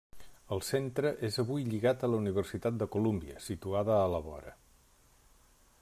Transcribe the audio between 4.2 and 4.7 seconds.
vora.